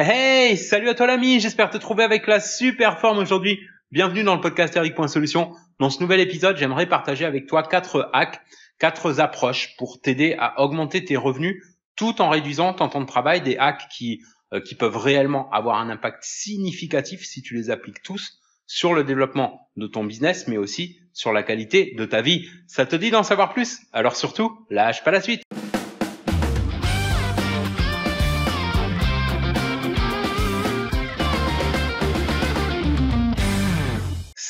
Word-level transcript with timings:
Hey, 0.00 0.56
salut 0.56 0.88
à 0.88 0.94
toi 0.94 1.08
l'ami, 1.08 1.40
j'espère 1.40 1.70
te 1.70 1.76
trouver 1.76 2.04
avec 2.04 2.28
la 2.28 2.38
super 2.38 3.00
forme 3.00 3.18
aujourd'hui. 3.18 3.58
Bienvenue 3.90 4.22
dans 4.22 4.36
le 4.36 4.40
podcast 4.40 4.76
Eric.solution. 4.76 5.56
Dans 5.80 5.90
ce 5.90 6.00
nouvel 6.00 6.20
épisode, 6.20 6.56
j'aimerais 6.56 6.86
partager 6.86 7.24
avec 7.24 7.48
toi 7.48 7.64
quatre 7.64 8.08
hacks, 8.12 8.40
quatre 8.78 9.18
approches 9.18 9.76
pour 9.76 10.00
t'aider 10.00 10.36
à 10.38 10.62
augmenter 10.62 11.04
tes 11.04 11.16
revenus 11.16 11.64
tout 11.96 12.22
en 12.22 12.28
réduisant 12.28 12.74
ton 12.74 12.88
temps 12.88 13.00
de 13.00 13.06
travail, 13.06 13.40
des 13.40 13.56
hacks 13.56 13.88
qui, 13.90 14.22
euh, 14.52 14.60
qui 14.60 14.76
peuvent 14.76 14.96
réellement 14.96 15.50
avoir 15.50 15.80
un 15.80 15.90
impact 15.90 16.22
significatif 16.22 17.24
si 17.24 17.42
tu 17.42 17.56
les 17.56 17.70
appliques 17.70 18.04
tous 18.04 18.38
sur 18.68 18.94
le 18.94 19.02
développement 19.02 19.68
de 19.76 19.88
ton 19.88 20.04
business, 20.04 20.46
mais 20.46 20.58
aussi 20.58 21.00
sur 21.12 21.32
la 21.32 21.42
qualité 21.42 21.96
de 21.98 22.04
ta 22.04 22.22
vie. 22.22 22.46
Ça 22.68 22.86
te 22.86 22.94
dit 22.94 23.10
d'en 23.10 23.24
savoir 23.24 23.52
plus? 23.52 23.80
Alors 23.92 24.14
surtout, 24.14 24.64
lâche 24.70 25.02
pas 25.02 25.10
la 25.10 25.20
suite. 25.20 25.42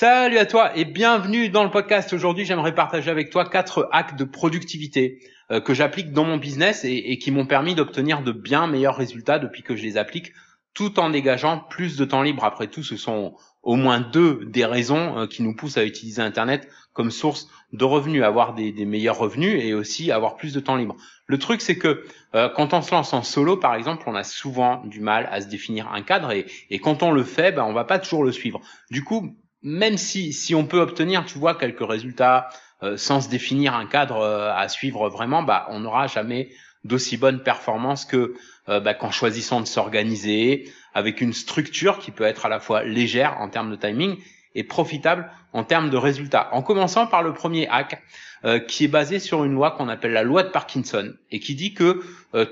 Salut 0.01 0.39
à 0.39 0.47
toi 0.47 0.77
et 0.77 0.85
bienvenue 0.85 1.49
dans 1.49 1.65
le 1.65 1.73
podcast. 1.73 2.13
Aujourd'hui, 2.13 2.45
j'aimerais 2.45 2.73
partager 2.73 3.11
avec 3.11 3.31
toi 3.31 3.45
quatre 3.45 3.89
hacks 3.91 4.15
de 4.15 4.23
productivité 4.23 5.19
euh, 5.51 5.61
que 5.61 5.75
j'applique 5.75 6.13
dans 6.13 6.23
mon 6.23 6.37
business 6.37 6.85
et, 6.85 7.19
qui 7.19 7.33
m'ont 7.33 7.47
permis 7.47 7.75
d'obtenir 7.75 8.23
de 8.23 8.31
bien 8.31 8.69
meilleurs 8.69 8.95
résultats 8.95 9.41
depuis 9.41 9.65
que 9.65 9.75
je 9.75 9.83
les 9.83 9.97
applique, 9.97 10.35
tout 10.73 11.01
en 11.01 11.11
dégageant 11.11 11.59
plus 11.59 11.97
de 11.97 12.05
temps 12.05 12.23
libre. 12.23 12.45
Après 12.45 12.69
tout, 12.69 12.85
ce 12.85 12.97
sont 12.97 13.35
au 13.65 13.75
moins 13.75 13.99
deux 13.99 14.45
des 14.45 14.65
raisons 14.65 15.19
euh, 15.19 15.27
qui 15.27 15.43
nous 15.43 15.57
poussent 15.57 15.79
à 15.79 15.85
utiliser 15.85 16.23
Internet 16.23 16.69
comme 16.93 17.11
source 17.11 17.49
de 17.73 17.85
revenus, 17.85 18.23
avoir 18.23 18.55
des, 18.55 18.73
meilleurs 18.85 19.19
revenus 19.19 19.61
et 19.61 19.75
aussi 19.75 20.13
avoir 20.13 20.37
plus 20.37 20.55
de 20.55 20.61
temps 20.61 20.77
libre. 20.77 20.95
Le 21.27 21.41
truc, 21.41 21.61
c'est 21.61 21.77
que 21.77 22.05
euh, 22.37 22.49
quand 22.49 22.73
on 22.73 22.83
se 22.83 22.93
lance 22.93 23.13
en 23.15 23.25
solo, 23.25 23.57
par 23.57 23.75
exemple, 23.75 24.05
on 24.07 24.15
a 24.15 24.23
souvent 24.23 24.81
du 24.85 25.01
mal 25.01 25.29
à 25.33 25.41
se 25.41 25.49
définir 25.49 25.91
un 25.93 26.03
cadre 26.03 26.31
et, 26.31 26.79
quand 26.79 27.03
on 27.03 27.11
le 27.11 27.25
fait, 27.25 27.51
ben, 27.51 27.65
on 27.65 27.73
va 27.73 27.83
pas 27.83 27.99
toujours 27.99 28.23
le 28.23 28.31
suivre. 28.31 28.61
Du 28.93 29.03
coup, 29.03 29.37
même 29.63 29.99
si, 29.99 30.33
si 30.33 30.55
on 30.55 30.65
peut 30.65 30.81
obtenir, 30.81 31.25
tu 31.25 31.39
vois, 31.39 31.55
quelques 31.55 31.87
résultats 31.87 32.49
euh, 32.83 32.97
sans 32.97 33.21
se 33.21 33.29
définir 33.29 33.75
un 33.75 33.87
cadre 33.87 34.19
euh, 34.19 34.53
à 34.55 34.69
suivre 34.69 35.09
vraiment, 35.09 35.43
bah, 35.43 35.67
on 35.71 35.81
n'aura 35.81 36.07
jamais 36.07 36.51
d'aussi 36.85 37.17
bonne 37.17 37.43
performance 37.43 38.05
que 38.05 38.35
euh, 38.69 38.79
bah, 38.79 38.95
qu'en 38.95 39.11
choisissant 39.11 39.61
de 39.61 39.67
s'organiser 39.67 40.71
avec 40.95 41.21
une 41.21 41.33
structure 41.33 41.99
qui 41.99 42.13
peut 42.13 42.25
être 42.25 42.47
à 42.47 42.49
la 42.49 42.61
fois 42.61 42.85
légère 42.85 43.41
en 43.41 43.49
termes 43.49 43.71
de 43.71 43.77
timing 43.77 44.17
et 44.55 44.63
profitable 44.63 45.29
en 45.53 45.65
termes 45.65 45.91
de 45.91 45.97
résultats. 45.97 46.51
En 46.53 46.63
commençant 46.63 47.09
par 47.09 47.23
le 47.23 47.33
premier 47.33 47.69
hack, 47.69 48.03
qui 48.69 48.85
est 48.85 48.89
basé 48.89 49.19
sur 49.19 49.45
une 49.45 49.53
loi 49.53 49.73
qu'on 49.73 49.89
appelle 49.89 50.13
la 50.13 50.23
loi 50.23 50.45
de 50.45 50.49
Parkinson 50.49 51.13
et 51.33 51.41
qui 51.41 51.57
dit 51.57 51.75
que 51.75 52.03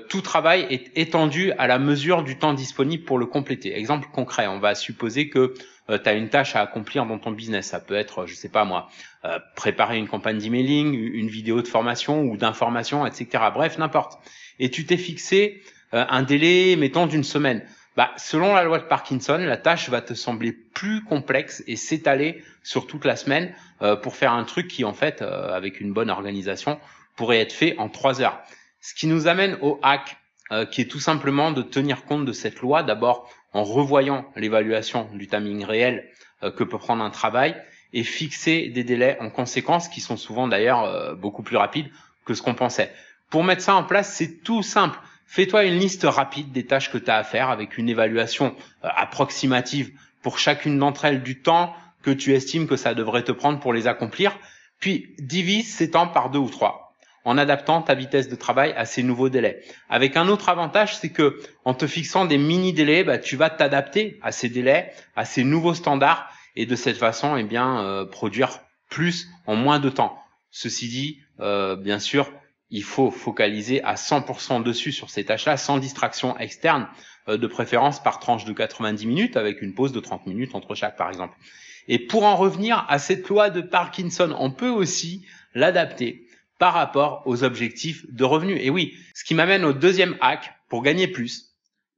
tout 0.09 0.21
travail 0.21 0.67
est 0.69 0.91
étendu 0.95 1.53
à 1.53 1.67
la 1.67 1.79
mesure 1.79 2.23
du 2.23 2.37
temps 2.37 2.53
disponible 2.53 3.03
pour 3.03 3.17
le 3.17 3.25
compléter. 3.25 3.77
Exemple 3.77 4.09
concret, 4.11 4.47
on 4.47 4.59
va 4.59 4.75
supposer 4.75 5.29
que 5.29 5.53
euh, 5.89 5.97
tu 5.97 6.09
as 6.09 6.13
une 6.13 6.29
tâche 6.29 6.55
à 6.55 6.61
accomplir 6.61 7.05
dans 7.05 7.17
ton 7.17 7.31
business. 7.31 7.67
Ça 7.67 7.79
peut 7.79 7.95
être, 7.95 8.25
je 8.25 8.35
sais 8.35 8.49
pas 8.49 8.65
moi, 8.65 8.89
euh, 9.25 9.39
préparer 9.55 9.97
une 9.97 10.07
campagne 10.07 10.37
d'emailing, 10.37 10.93
une 10.93 11.27
vidéo 11.27 11.61
de 11.61 11.67
formation 11.67 12.21
ou 12.23 12.37
d'information, 12.37 13.05
etc. 13.05 13.45
Bref, 13.53 13.77
n'importe. 13.77 14.19
Et 14.59 14.69
tu 14.69 14.85
t'es 14.85 14.97
fixé 14.97 15.61
euh, 15.93 16.05
un 16.09 16.23
délai, 16.23 16.75
mettons, 16.75 17.07
d'une 17.07 17.23
semaine. 17.23 17.63
Bah, 17.95 18.11
selon 18.17 18.53
la 18.53 18.63
loi 18.63 18.77
de 18.77 18.83
Parkinson, 18.83 19.37
la 19.37 19.57
tâche 19.57 19.89
va 19.89 20.01
te 20.01 20.13
sembler 20.13 20.51
plus 20.51 21.03
complexe 21.03 21.63
et 21.65 21.75
s'étaler 21.75 22.43
sur 22.61 22.85
toute 22.85 23.05
la 23.05 23.15
semaine 23.15 23.55
pour 24.03 24.15
faire 24.15 24.33
un 24.33 24.43
truc 24.43 24.67
qui, 24.67 24.85
en 24.85 24.93
fait, 24.93 25.23
avec 25.23 25.81
une 25.81 25.93
bonne 25.93 26.11
organisation, 26.11 26.79
pourrait 27.15 27.39
être 27.39 27.53
fait 27.53 27.75
en 27.79 27.89
trois 27.89 28.21
heures. 28.21 28.39
Ce 28.81 28.93
qui 28.93 29.07
nous 29.07 29.27
amène 29.27 29.57
au 29.61 29.79
hack, 29.81 30.17
qui 30.69 30.81
est 30.81 30.91
tout 30.91 30.99
simplement 30.99 31.49
de 31.49 31.63
tenir 31.63 32.05
compte 32.05 32.23
de 32.23 32.33
cette 32.33 32.59
loi. 32.59 32.83
D'abord, 32.83 33.31
en 33.53 33.63
revoyant 33.63 34.25
l'évaluation 34.35 35.09
du 35.13 35.27
timing 35.27 35.63
réel 35.63 36.09
euh, 36.43 36.51
que 36.51 36.63
peut 36.63 36.77
prendre 36.77 37.03
un 37.03 37.09
travail 37.09 37.55
et 37.93 38.03
fixer 38.03 38.69
des 38.69 38.83
délais 38.83 39.17
en 39.21 39.29
conséquence 39.29 39.87
qui 39.87 40.01
sont 40.01 40.17
souvent 40.17 40.47
d'ailleurs 40.47 40.83
euh, 40.83 41.15
beaucoup 41.15 41.43
plus 41.43 41.57
rapides 41.57 41.89
que 42.25 42.33
ce 42.33 42.41
qu'on 42.41 42.55
pensait. 42.55 42.91
Pour 43.29 43.43
mettre 43.43 43.61
ça 43.61 43.75
en 43.75 43.83
place, 43.83 44.13
c'est 44.13 44.43
tout 44.43 44.63
simple. 44.63 44.99
Fais-toi 45.25 45.65
une 45.65 45.77
liste 45.77 46.03
rapide 46.03 46.51
des 46.51 46.65
tâches 46.65 46.91
que 46.91 46.97
tu 46.97 47.09
as 47.09 47.17
à 47.17 47.23
faire 47.23 47.49
avec 47.49 47.77
une 47.77 47.89
évaluation 47.89 48.55
euh, 48.83 48.89
approximative 48.95 49.91
pour 50.21 50.39
chacune 50.39 50.77
d'entre 50.79 51.05
elles 51.05 51.23
du 51.23 51.41
temps 51.41 51.73
que 52.01 52.11
tu 52.11 52.33
estimes 52.33 52.67
que 52.67 52.75
ça 52.75 52.93
devrait 52.93 53.23
te 53.23 53.31
prendre 53.31 53.59
pour 53.59 53.73
les 53.73 53.87
accomplir, 53.87 54.37
puis 54.79 55.13
divise 55.19 55.73
ces 55.73 55.91
temps 55.91 56.07
par 56.07 56.29
deux 56.29 56.39
ou 56.39 56.49
trois 56.49 56.86
en 57.27 57.37
adaptant 57.37 57.81
ta 57.81 57.93
vitesse 57.93 58.29
de 58.29 58.37
travail 58.37 58.73
à 58.77 58.85
ces 58.85 59.03
nouveaux 59.03 59.27
délais. 59.27 59.61
Avec 59.89 60.15
un 60.15 60.29
autre 60.29 60.47
avantage, 60.47 60.95
c'est 60.95 61.11
que 61.11 61.41
en 61.65 61.73
te 61.73 61.85
fixant 61.85 62.23
des 62.23 62.37
mini 62.37 62.71
délais, 62.71 63.03
bah, 63.03 63.17
tu 63.17 63.35
vas 63.35 63.49
t'adapter 63.49 64.17
à 64.21 64.31
ces 64.31 64.47
délais, 64.47 64.93
à 65.17 65.25
ces 65.25 65.43
nouveaux 65.43 65.73
standards, 65.73 66.31
et 66.55 66.65
de 66.65 66.75
cette 66.77 66.95
façon, 66.95 67.35
eh 67.35 67.43
bien, 67.43 67.83
euh, 67.83 68.05
produire 68.05 68.61
plus 68.89 69.27
en 69.45 69.57
moins 69.57 69.79
de 69.79 69.89
temps. 69.89 70.17
Ceci 70.51 70.87
dit, 70.87 71.19
euh, 71.41 71.75
bien 71.75 71.99
sûr, 71.99 72.31
il 72.69 72.83
faut 72.83 73.11
focaliser 73.11 73.83
à 73.83 73.95
100% 73.95 74.63
dessus 74.63 74.93
sur 74.93 75.09
ces 75.09 75.25
tâches-là, 75.25 75.57
sans 75.57 75.79
distraction 75.79 76.37
externe, 76.37 76.87
euh, 77.27 77.37
de 77.37 77.47
préférence 77.47 78.01
par 78.01 78.19
tranche 78.19 78.45
de 78.45 78.53
90 78.53 79.05
minutes, 79.05 79.35
avec 79.35 79.61
une 79.61 79.73
pause 79.73 79.91
de 79.91 79.99
30 79.99 80.27
minutes 80.27 80.55
entre 80.55 80.75
chaque, 80.75 80.95
par 80.95 81.09
exemple. 81.09 81.35
Et 81.89 81.99
pour 81.99 82.23
en 82.23 82.37
revenir 82.37 82.85
à 82.87 82.99
cette 82.99 83.27
loi 83.27 83.49
de 83.49 83.59
Parkinson, 83.59 84.33
on 84.39 84.49
peut 84.49 84.69
aussi 84.69 85.25
l'adapter 85.53 86.26
par 86.59 86.73
rapport 86.73 87.23
aux 87.25 87.43
objectifs 87.43 88.05
de 88.11 88.23
revenus. 88.23 88.59
Et 88.61 88.69
oui, 88.69 88.95
ce 89.13 89.23
qui 89.23 89.35
m'amène 89.35 89.65
au 89.65 89.73
deuxième 89.73 90.17
hack, 90.21 90.53
pour 90.69 90.83
gagner 90.83 91.07
plus, 91.07 91.53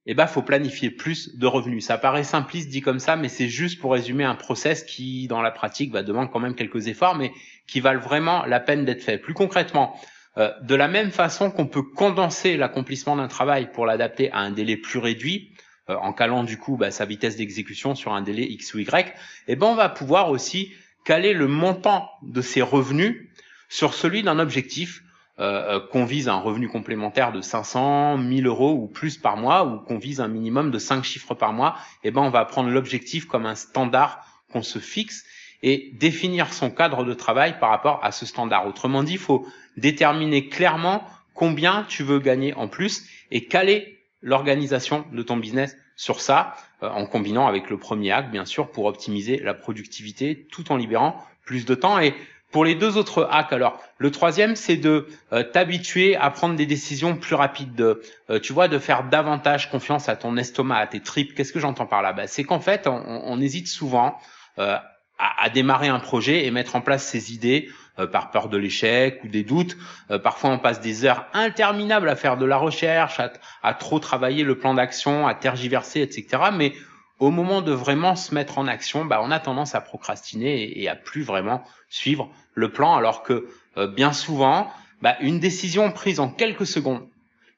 eh 0.06 0.14
ben, 0.14 0.28
faut 0.28 0.42
planifier 0.42 0.90
plus 0.90 1.38
de 1.38 1.46
revenus. 1.46 1.86
Ça 1.86 1.98
paraît 1.98 2.24
simpliste 2.24 2.70
dit 2.70 2.82
comme 2.82 3.00
ça, 3.00 3.16
mais 3.16 3.30
c'est 3.30 3.50
juste 3.50 3.80
pour 3.80 3.92
résumer 3.92 4.24
un 4.24 4.36
process 4.36 4.84
qui, 4.84 5.28
dans 5.28 5.42
la 5.42 5.52
pratique, 5.52 5.92
va 5.92 6.04
demander 6.04 6.30
quand 6.32 6.40
même 6.40 6.56
quelques 6.56 6.88
efforts, 6.88 7.16
mais 7.16 7.32
qui 7.68 7.80
valent 7.80 8.00
vraiment 8.00 8.46
la 8.46 8.60
peine 8.60 8.86
d'être 8.86 9.04
fait. 9.04 9.18
Plus 9.18 9.34
concrètement, 9.34 10.00
euh, 10.38 10.52
de 10.62 10.76
la 10.76 10.88
même 10.88 11.12
façon 11.12 11.52
qu'on 11.52 11.68
peut 11.68 11.84
condenser 11.84 12.58
l'accomplissement 12.58 13.18
d'un 13.18 13.28
travail 13.28 13.72
pour 13.72 13.86
l'adapter 13.86 14.32
à 14.32 14.40
un 14.40 14.52
délai 14.52 14.78
plus 14.78 15.00
réduit, 15.00 15.52
euh, 15.90 15.96
en 15.96 16.14
calant 16.14 16.44
du 16.44 16.58
coup 16.58 16.78
bah, 16.78 16.92
sa 16.92 17.06
vitesse 17.06 17.36
d'exécution 17.36 17.94
sur 17.94 18.14
un 18.14 18.22
délai 18.22 18.44
X 18.44 18.74
ou 18.74 18.80
Y, 18.80 19.14
eh 19.48 19.56
ben, 19.56 19.68
on 19.68 19.76
va 19.76 19.90
pouvoir 19.90 20.30
aussi 20.30 20.74
caler 21.06 21.34
le 21.34 21.48
montant 21.48 22.10
de 22.24 22.42
ses 22.42 22.62
revenus 22.62 23.29
sur 23.70 23.94
celui 23.94 24.24
d'un 24.24 24.40
objectif 24.40 25.04
euh, 25.40 25.78
euh, 25.78 25.80
qu'on 25.80 26.04
vise 26.04 26.28
un 26.28 26.40
revenu 26.40 26.68
complémentaire 26.68 27.32
de 27.32 27.40
500, 27.40 28.18
1000 28.18 28.46
euros 28.46 28.74
ou 28.74 28.88
plus 28.88 29.18
par 29.18 29.38
mois, 29.38 29.64
ou 29.64 29.80
qu'on 29.80 29.98
vise 29.98 30.20
un 30.20 30.28
minimum 30.28 30.70
de 30.70 30.80
5 30.80 31.04
chiffres 31.06 31.34
par 31.34 31.54
mois, 31.54 31.78
eh 32.04 32.12
ben 32.12 32.22
on 32.22 32.30
va 32.30 32.44
prendre 32.44 32.70
l'objectif 32.70 33.26
comme 33.26 33.46
un 33.46 33.56
standard 33.56 34.26
qu'on 34.52 34.64
se 34.64 34.80
fixe 34.80 35.24
et 35.64 35.92
définir 35.94 36.52
son 36.52 36.72
cadre 36.72 37.06
de 37.06 37.14
travail 37.14 37.58
par 37.60 37.70
rapport 37.70 38.04
à 38.04 38.12
ce 38.12 38.26
standard. 38.26 38.68
Autrement 38.68 39.02
dit, 39.02 39.14
il 39.14 39.20
faut 39.20 39.48
déterminer 39.78 40.50
clairement 40.50 41.06
combien 41.34 41.86
tu 41.88 42.04
veux 42.04 42.20
gagner 42.20 42.54
en 42.56 42.68
plus 42.68 43.06
et 43.32 43.46
caler 43.46 44.00
l'organisation 44.22 45.06
de 45.14 45.24
ton 45.24 45.38
business 45.38 45.78
sur 45.96 46.20
ça, 46.20 46.56
euh, 46.84 46.90
en 46.90 47.06
combinant 47.06 47.48
avec 47.48 47.70
le 47.70 47.78
premier 47.78 48.12
acte, 48.12 48.32
bien 48.32 48.46
sûr, 48.46 48.72
pour 48.72 48.86
optimiser 48.86 49.38
la 49.38 49.54
productivité 49.54 50.48
tout 50.52 50.72
en 50.72 50.76
libérant 50.76 51.16
plus 51.46 51.66
de 51.66 51.76
temps. 51.76 52.00
Et 52.00 52.14
pour 52.52 52.66
les 52.66 52.76
deux 52.76 52.98
autres 52.98 53.28
hacks, 53.32 53.54
alors 53.54 53.80
le 53.98 54.12
troisième, 54.12 54.56
c'est 54.56 54.78
de 54.78 55.08
euh, 55.34 55.44
t'habituer 55.44 56.16
à 56.16 56.30
prendre 56.32 56.56
des 56.56 56.66
décisions 56.66 57.16
plus 57.16 57.36
rapides, 57.36 57.76
de, 57.76 58.02
euh, 58.30 58.40
tu 58.40 58.54
vois, 58.54 58.68
de 58.68 58.80
faire 58.80 59.04
davantage 59.04 59.70
confiance 59.70 60.10
à 60.10 60.16
ton 60.16 60.36
estomac, 60.36 60.78
à 60.78 60.88
tes 60.88 61.02
tripes. 61.02 61.36
Qu'est-ce 61.36 61.54
que 61.54 61.60
j'entends 61.60 61.86
par 61.86 62.02
là? 62.02 62.14
Bah, 62.14 62.28
C'est 62.28 62.44
qu'en 62.44 62.60
fait, 62.60 62.88
on, 62.88 63.40
hésite 63.40 63.68
souvent 63.68 64.18
euh, 64.58 64.78
à, 65.18 65.50
démarrer 65.50 65.90
un 65.90 66.00
projet 66.00 66.46
et 66.46 66.52
mettre 66.52 66.76
en 66.76 66.82
place 66.82 67.06
ses 67.06 67.34
idées 67.34 67.70
par 68.14 68.32
peur 68.32 68.48
de 68.48 68.58
l'échec 68.58 69.20
ou 69.26 69.28
des 69.28 69.44
doutes. 69.44 69.76
parfois, 70.24 70.52
on 70.52 70.60
passe 70.60 70.80
des 70.80 71.04
heures 71.04 71.26
interminables 71.34 72.08
à 72.08 72.16
faire 72.16 72.38
de 72.38 72.46
la 72.46 72.56
recherche, 72.56 73.20
à, 73.20 73.34
à 73.62 73.74
trop 73.74 74.00
travailler 74.00 74.46
le 74.46 74.58
plan 74.58 74.74
d'action, 74.74 75.28
à 75.28 75.36
tergiverser, 75.36 76.02
etc. 76.02 76.44
Mais 76.54 76.74
au 77.20 77.32
moment 77.32 77.62
de 77.62 77.72
vraiment 77.72 78.16
se 78.16 78.34
mettre 78.34 78.58
en 78.58 78.68
action, 78.68 79.06
bah, 79.06 79.22
on 79.24 79.32
a 79.32 79.40
tendance 79.40 79.76
à 79.76 79.82
procrastiner 79.82 80.82
et, 80.82 80.88
à 80.88 80.96
plus 80.96 81.22
vraiment 81.22 81.64
suivre 81.90 82.30
le 82.54 82.72
plan, 82.72 82.96
alors 82.96 83.24
que 83.24 83.48
euh, 83.78 83.88
bien 83.88 84.14
souvent, 84.14 84.72
bah, 85.02 85.18
une 85.22 85.40
décision 85.40 85.92
prise 85.92 86.20
en 86.20 86.30
quelques 86.30 86.66
secondes 86.66 87.08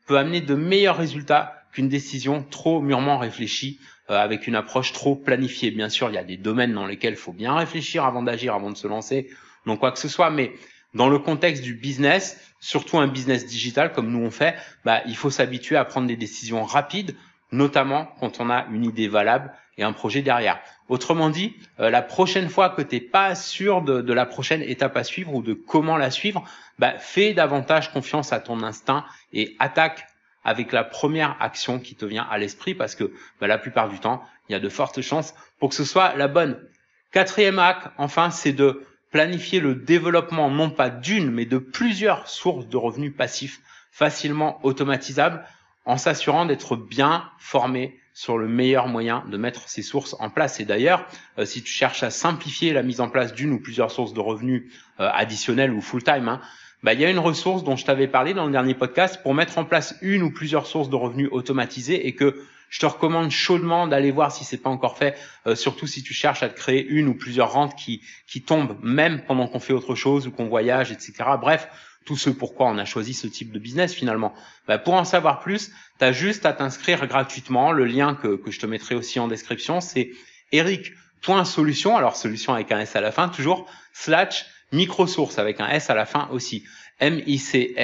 peut 0.08 0.18
amener 0.18 0.42
de 0.42 0.56
meilleurs 0.56 0.98
résultats 0.98 1.63
qu'une 1.72 1.90
décision 1.90 2.46
trop 2.50 2.81
mûrement 2.81 3.18
réfléchie 3.18 3.80
euh, 4.10 4.18
avec 4.18 4.48
une 4.48 4.56
approche 4.56 4.94
trop 4.94 5.16
planifiée. 5.16 5.72
Bien 5.72 5.90
sûr, 5.90 6.10
il 6.10 6.16
y 6.16 6.18
a 6.18 6.24
des 6.24 6.38
domaines 6.38 6.74
dans 6.74 6.88
lesquels 6.88 7.14
il 7.14 7.19
faut 7.19 7.31
bien 7.31 7.56
réfléchir 7.56 8.04
avant 8.04 8.24
d'agir, 8.24 8.56
avant 8.56 8.72
de 8.72 8.78
se 8.78 8.88
lancer, 8.88 9.30
donc 9.66 9.80
quoi 9.80 9.92
que 9.92 10.00
ce 10.00 10.07
soit, 10.07 10.31
mais 10.31 10.54
dans 10.94 11.07
le 11.07 11.19
contexte 11.19 11.64
du 11.64 11.75
business, 11.75 12.40
surtout 12.60 12.98
un 12.98 13.07
business 13.07 13.46
digital 13.46 13.94
comme 13.94 14.12
nous 14.12 14.19
on 14.19 14.31
fait, 14.31 14.56
bah, 14.84 15.02
il 15.06 15.16
faut 15.16 15.30
s'habituer 15.30 15.78
à 15.78 15.86
prendre 15.86 16.07
des 16.07 16.18
décisions 16.18 16.64
rapides 16.64 17.16
notamment 17.51 18.13
quand 18.19 18.39
on 18.39 18.50
a 18.50 18.65
une 18.71 18.86
idée 18.86 19.07
valable 19.07 19.51
et 19.77 19.83
un 19.83 19.94
projet 19.94 20.21
derrière. 20.21 20.59
Autrement 20.89 21.30
dit, 21.30 21.56
euh, 21.80 21.89
la 21.89 22.01
prochaine 22.01 22.50
fois 22.50 22.69
que 22.69 22.81
tu 22.81 22.95
n'es 22.95 23.01
pas 23.01 23.36
sûr 23.36 23.81
de, 23.81 24.13
la 24.13 24.25
prochaine 24.25 24.62
étape 24.62 24.98
à 24.98 25.03
suivre 25.03 25.33
ou 25.33 25.42
de 25.42 25.53
comment 25.53 25.98
la 25.98 26.12
suivre, 26.12 26.44
bah, 26.80 26.98
fais 27.00 27.33
davantage 27.33 27.92
confiance 27.92 28.33
à 28.33 28.39
ton 28.39 28.63
instinct 28.63 29.06
et 29.33 29.56
attaque 29.59 30.07
avec 30.44 30.71
la 30.71 30.83
première 30.83 31.38
action 31.39 31.80
qui 31.80 31.95
te 31.95 32.06
vient 32.06 32.27
à 32.30 32.38
l'esprit 32.38 32.74
parce 32.74 32.95
que 32.95 33.12
bah, 33.39 33.48
la 33.48 33.57
plupart 33.57 33.89
du 33.89 34.00
temps, 34.00 34.24
il 34.50 34.54
y 34.54 34.56
a 34.56 34.59
de 34.59 34.69
fortes 34.69 35.01
chances 35.01 35.33
pour 35.59 35.69
que 35.69 35.75
ce 35.75 35.86
soit 35.86 36.15
la 36.15 36.27
bonne. 36.27 36.59
Quatrième 37.12 37.59
hack, 37.59 37.92
enfin, 37.97 38.31
c'est 38.31 38.54
de 38.54 38.86
planifier 39.12 39.59
le 39.59 39.75
développement 39.75 40.50
non 40.50 40.69
pas 40.69 40.89
d'une, 40.89 41.30
mais 41.31 41.45
de 41.45 41.57
plusieurs 41.57 42.27
sources 42.27 42.68
de 42.68 42.77
revenus 42.77 43.15
passifs 43.15 43.59
facilement 43.92 44.59
automatisables 44.63 45.44
en 45.86 45.98
s'assurant 45.98 46.45
d'être 46.45 46.75
bien 46.75 47.30
formé 47.38 48.00
sur 48.13 48.38
le 48.38 48.48
meilleur 48.48 48.88
moyen 48.88 49.24
de 49.30 49.38
mettre 49.38 49.68
ces 49.69 49.81
sources 49.81 50.16
en 50.19 50.30
place. 50.30 50.60
Et 50.60 50.66
d'ailleurs, 50.66 51.06
euh, 51.38 51.45
si 51.45 51.63
tu 51.63 51.72
cherches 51.72 52.04
à 52.04 52.12
simplifier 52.12 52.74
la 52.74 52.83
mise 52.83 53.01
en 53.01 53.10
place 53.10 53.33
d'une 53.33 53.54
ou 53.54 53.60
plusieurs 53.60 53.92
sources 53.92 54.13
de 54.13 54.19
revenus 54.19 54.72
euh, 55.00 55.10
additionnelles 55.13 55.72
ou 55.72 55.81
full-time, 55.81 56.28
hein, 56.28 56.42
bah, 56.83 56.94
il 56.94 57.00
y 57.00 57.06
a 57.06 57.10
une 57.10 57.19
ressource 57.19 57.63
dont 57.63 57.75
je 57.75 57.86
t'avais 57.86 58.07
parlé 58.07 58.33
dans 58.33 58.45
le 58.45 58.51
dernier 58.51 58.74
podcast 58.74 59.22
pour 59.24 59.33
mettre 59.33 59.57
en 59.57 59.66
place 59.66 59.95
une 60.01 60.24
ou 60.24 60.31
plusieurs 60.31 60.66
sources 60.66 60.89
de 60.89 60.95
revenus 60.95 61.30
automatisées 61.31 62.07
et 62.07 62.16
que 62.16 62.44
je 62.69 62.80
te 62.80 62.86
recommande 62.86 63.31
chaudement 63.31 63.86
d'aller 63.86 64.12
voir 64.12 64.31
si 64.31 64.45
c'est 64.45 64.57
pas 64.57 64.69
encore 64.69 64.98
fait, 64.98 65.16
euh, 65.45 65.56
surtout 65.56 65.88
si 65.88 66.04
tu 66.04 66.13
cherches 66.13 66.42
à 66.42 66.50
te 66.50 66.56
créer 66.56 66.86
une 66.88 67.07
ou 67.07 67.13
plusieurs 67.13 67.51
rentes 67.51 67.75
qui, 67.75 68.01
qui 68.28 68.42
tombent 68.42 68.78
même 68.81 69.24
pendant 69.25 69.48
qu'on 69.48 69.60
fait 69.60 69.74
autre 69.74 69.94
chose 69.94 70.25
ou 70.25 70.31
qu'on 70.31 70.48
voyage, 70.48 70.92
etc. 70.92 71.13
Bref, 71.39 71.68
tout 72.06 72.18
ce 72.18 72.30
pourquoi 72.30 72.68
on 72.68 72.77
a 72.77 72.86
choisi 72.86 73.13
ce 73.13 73.27
type 73.27 73.51
de 73.51 73.59
business 73.59 73.94
finalement. 73.94 74.33
Bah, 74.68 74.77
pour 74.77 74.95
en 74.95 75.06
savoir 75.06 75.39
plus, 75.39 75.71
tu 76.00 76.06
as 76.06 76.12
juste 76.12 76.45
à 76.45 76.53
t'inscrire 76.53 77.06
gratuitement. 77.07 77.71
Le 77.71 77.86
lien 77.86 78.15
que, 78.15 78.36
que 78.36 78.51
je 78.51 78.59
te 78.59 78.65
mettrai 78.65 78.95
aussi 78.95 79.19
en 79.19 79.27
description, 79.27 79.81
c'est 79.81 80.12
eric.solution, 80.51 81.98
alors 81.98 82.15
solution 82.15 82.53
avec 82.53 82.71
un 82.71 82.80
S 82.80 82.95
à 82.95 83.01
la 83.01 83.12
fin 83.12 83.30
toujours, 83.30 83.69
slash 83.94 84.45
microsource 84.71 85.38
avec 85.38 85.59
un 85.59 85.68
S 85.68 85.89
à 85.89 85.95
la 85.95 86.06
fin 86.06 86.30
aussi. 86.31 86.63
M-I-C-R-O-S-O-U-R-C-E-S, 87.00 87.75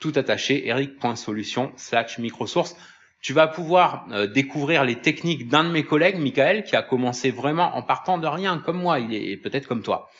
tout 0.00 0.12
attaché, 0.16 0.66
eric.solution 0.66 1.72
slash 1.76 2.18
microsource. 2.18 2.76
Tu 3.22 3.32
vas 3.34 3.46
pouvoir 3.46 4.06
euh, 4.12 4.26
découvrir 4.26 4.84
les 4.84 4.96
techniques 4.96 5.46
d'un 5.48 5.64
de 5.64 5.68
mes 5.68 5.84
collègues, 5.84 6.16
Michael, 6.16 6.64
qui 6.64 6.74
a 6.74 6.82
commencé 6.82 7.30
vraiment 7.30 7.76
en 7.76 7.82
partant 7.82 8.16
de 8.18 8.26
rien, 8.26 8.58
comme 8.58 8.78
moi, 8.78 8.98
il 8.98 9.14
est 9.14 9.36
peut-être 9.36 9.68
comme 9.68 9.82
toi, 9.82 10.10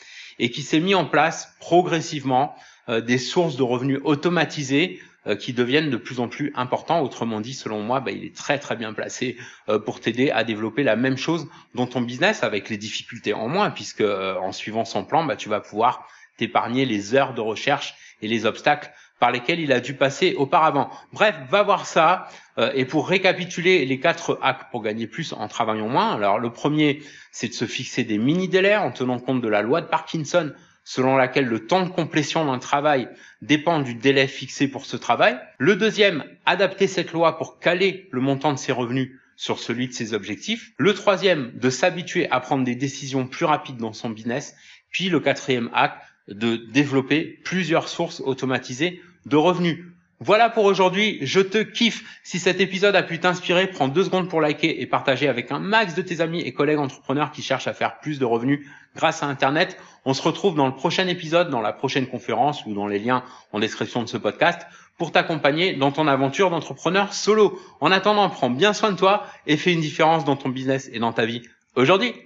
et 0.41 0.49
qui 0.49 0.63
s'est 0.63 0.81
mis 0.81 0.95
en 0.95 1.05
place 1.05 1.55
progressivement 1.59 2.55
euh, 2.89 2.99
des 2.99 3.19
sources 3.19 3.55
de 3.55 3.63
revenus 3.63 3.99
automatisées 4.03 4.99
euh, 5.27 5.35
qui 5.35 5.53
deviennent 5.53 5.91
de 5.91 5.97
plus 5.97 6.19
en 6.19 6.27
plus 6.27 6.51
importants. 6.55 7.01
Autrement 7.01 7.39
dit, 7.39 7.53
selon 7.53 7.83
moi, 7.83 7.99
bah, 7.99 8.11
il 8.11 8.25
est 8.25 8.35
très 8.35 8.57
très 8.57 8.75
bien 8.75 8.91
placé 8.91 9.37
euh, 9.69 9.77
pour 9.77 9.99
t'aider 10.01 10.31
à 10.31 10.43
développer 10.43 10.81
la 10.81 10.95
même 10.95 11.15
chose 11.15 11.47
dans 11.75 11.85
ton 11.85 12.01
business 12.01 12.43
avec 12.43 12.69
les 12.69 12.77
difficultés 12.77 13.33
en 13.35 13.47
moins, 13.47 13.69
puisque 13.69 14.01
en 14.01 14.51
suivant 14.51 14.83
son 14.83 15.05
plan, 15.05 15.23
bah, 15.23 15.35
tu 15.35 15.47
vas 15.47 15.61
pouvoir 15.61 16.07
t'épargner 16.37 16.85
les 16.85 17.13
heures 17.13 17.35
de 17.35 17.41
recherche 17.41 17.93
et 18.23 18.27
les 18.27 18.47
obstacles 18.47 18.91
par 19.21 19.31
lesquels 19.31 19.59
il 19.59 19.71
a 19.71 19.79
dû 19.79 19.93
passer 19.93 20.33
auparavant. 20.35 20.89
Bref, 21.13 21.35
va 21.49 21.61
voir 21.61 21.85
ça. 21.85 22.27
et 22.73 22.85
pour 22.85 23.07
récapituler 23.07 23.85
les 23.85 23.99
quatre 23.99 24.39
hacks 24.41 24.69
pour 24.71 24.81
gagner 24.81 25.05
plus 25.05 25.31
en 25.31 25.47
travaillant 25.47 25.87
moins, 25.87 26.15
alors 26.15 26.39
le 26.39 26.51
premier, 26.51 27.03
c'est 27.31 27.47
de 27.47 27.53
se 27.53 27.65
fixer 27.65 28.03
des 28.03 28.17
mini 28.17 28.49
délais 28.49 28.75
en 28.75 28.91
tenant 28.91 29.19
compte 29.19 29.41
de 29.41 29.47
la 29.47 29.61
loi 29.61 29.81
de 29.81 29.85
Parkinson 29.85 30.51
selon 30.83 31.15
laquelle 31.15 31.45
le 31.45 31.67
temps 31.67 31.85
de 31.85 31.89
complétion 31.89 32.45
d'un 32.45 32.57
travail 32.57 33.07
dépend 33.41 33.79
du 33.79 33.93
délai 33.93 34.27
fixé 34.27 34.67
pour 34.67 34.85
ce 34.85 34.97
travail. 34.97 35.39
Le 35.59 35.75
deuxième, 35.75 36.23
adapter 36.45 36.87
cette 36.87 37.11
loi 37.11 37.37
pour 37.37 37.59
caler 37.59 38.09
le 38.11 38.21
montant 38.21 38.53
de 38.53 38.57
ses 38.57 38.71
revenus 38.71 39.11
sur 39.35 39.59
celui 39.59 39.87
de 39.87 39.93
ses 39.93 40.13
objectifs. 40.13 40.71
Le 40.77 40.93
troisième, 40.93 41.51
de 41.53 41.69
s'habituer 41.69 42.29
à 42.31 42.39
prendre 42.39 42.63
des 42.63 42.75
décisions 42.75 43.27
plus 43.27 43.45
rapides 43.45 43.77
dans 43.77 43.93
son 43.93 44.09
business. 44.09 44.55
Puis 44.89 45.09
le 45.09 45.19
quatrième 45.19 45.69
acte, 45.73 46.01
de 46.27 46.55
développer 46.55 47.39
plusieurs 47.43 47.89
sources 47.89 48.21
automatisées 48.21 49.01
de 49.25 49.37
revenus. 49.37 49.85
Voilà 50.23 50.51
pour 50.51 50.65
aujourd'hui, 50.65 51.17
je 51.23 51.39
te 51.39 51.57
kiffe. 51.57 52.03
Si 52.23 52.37
cet 52.37 52.61
épisode 52.61 52.95
a 52.95 53.01
pu 53.01 53.19
t'inspirer, 53.19 53.65
prends 53.65 53.87
deux 53.87 54.03
secondes 54.03 54.29
pour 54.29 54.39
liker 54.39 54.79
et 54.79 54.85
partager 54.85 55.27
avec 55.27 55.51
un 55.51 55.57
max 55.57 55.95
de 55.95 56.03
tes 56.03 56.21
amis 56.21 56.41
et 56.41 56.53
collègues 56.53 56.77
entrepreneurs 56.77 57.31
qui 57.31 57.41
cherchent 57.41 57.65
à 57.65 57.73
faire 57.73 57.99
plus 58.01 58.19
de 58.19 58.25
revenus 58.25 58.67
grâce 58.95 59.23
à 59.23 59.25
Internet. 59.25 59.77
On 60.05 60.13
se 60.13 60.21
retrouve 60.21 60.53
dans 60.53 60.67
le 60.67 60.75
prochain 60.75 61.07
épisode, 61.07 61.49
dans 61.49 61.59
la 61.59 61.73
prochaine 61.73 62.05
conférence 62.05 62.63
ou 62.67 62.75
dans 62.75 62.85
les 62.85 62.99
liens 62.99 63.23
en 63.51 63.59
description 63.59 64.03
de 64.03 64.07
ce 64.07 64.17
podcast 64.17 64.61
pour 64.99 65.11
t'accompagner 65.11 65.73
dans 65.73 65.91
ton 65.91 66.07
aventure 66.07 66.51
d'entrepreneur 66.51 67.15
solo. 67.15 67.59
En 67.79 67.91
attendant, 67.91 68.29
prends 68.29 68.51
bien 68.51 68.73
soin 68.73 68.91
de 68.91 68.97
toi 68.97 69.25
et 69.47 69.57
fais 69.57 69.73
une 69.73 69.81
différence 69.81 70.23
dans 70.23 70.35
ton 70.35 70.49
business 70.49 70.87
et 70.93 70.99
dans 70.99 71.13
ta 71.13 71.25
vie 71.25 71.41
aujourd'hui. 71.75 72.13